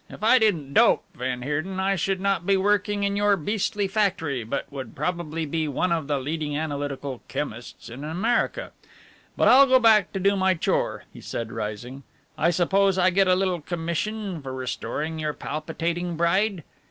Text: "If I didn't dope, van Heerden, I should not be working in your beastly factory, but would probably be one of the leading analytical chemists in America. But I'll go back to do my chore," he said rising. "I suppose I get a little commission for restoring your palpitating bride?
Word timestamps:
"If 0.09 0.23
I 0.23 0.39
didn't 0.39 0.73
dope, 0.73 1.03
van 1.15 1.43
Heerden, 1.43 1.79
I 1.79 1.95
should 1.95 2.19
not 2.19 2.43
be 2.43 2.57
working 2.57 3.03
in 3.03 3.15
your 3.15 3.37
beastly 3.37 3.87
factory, 3.87 4.43
but 4.43 4.65
would 4.71 4.95
probably 4.95 5.45
be 5.45 5.67
one 5.67 5.91
of 5.91 6.07
the 6.07 6.17
leading 6.17 6.57
analytical 6.57 7.21
chemists 7.27 7.87
in 7.87 8.03
America. 8.03 8.71
But 9.37 9.47
I'll 9.49 9.67
go 9.67 9.77
back 9.77 10.11
to 10.13 10.19
do 10.19 10.35
my 10.35 10.55
chore," 10.55 11.03
he 11.13 11.21
said 11.21 11.51
rising. 11.51 12.01
"I 12.35 12.49
suppose 12.49 12.97
I 12.97 13.11
get 13.11 13.27
a 13.27 13.35
little 13.35 13.61
commission 13.61 14.41
for 14.41 14.55
restoring 14.55 15.19
your 15.19 15.33
palpitating 15.33 16.15
bride? 16.17 16.63